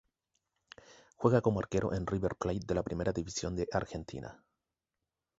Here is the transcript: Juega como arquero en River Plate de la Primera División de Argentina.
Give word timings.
Juega 1.15 1.41
como 1.41 1.59
arquero 1.59 1.93
en 1.93 2.07
River 2.07 2.33
Plate 2.35 2.65
de 2.65 2.73
la 2.73 2.81
Primera 2.81 3.11
División 3.13 3.55
de 3.55 3.67
Argentina. 3.71 4.43